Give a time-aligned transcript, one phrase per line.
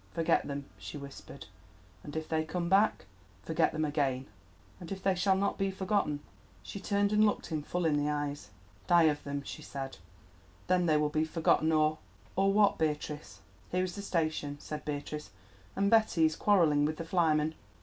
[0.15, 1.45] "Forget them," she whispered.
[2.03, 3.05] "And if they come back?"
[3.43, 4.25] "Forget them again."
[4.79, 6.21] "And if they will not be forgotten?"
[6.63, 8.49] She turned and looked him full in the eyes.
[8.87, 9.97] "Die of them," she said;
[10.65, 11.99] "then they will be forgotten, or——"
[12.35, 13.41] "Or what, Beatrice?"
[13.71, 15.29] "Here is the station," said Beatrice,
[15.75, 17.53] "and Betty is quarrelling with the flyman."